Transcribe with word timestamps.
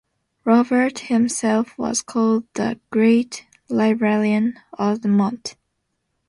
Robert 0.45 0.97
himself 1.13 1.77
was 1.77 2.01
called 2.01 2.45
"The 2.55 2.79
Great 2.89 3.45
Librarian 3.69 4.55
of 4.73 5.03
the 5.03 5.07
Mont". 5.07 5.55